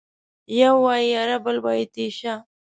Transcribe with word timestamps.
يو 0.59 0.73
وايي 0.85 1.11
اره، 1.23 1.37
بل 1.45 1.57
وايي 1.65 1.85
تېشه. 1.93 2.33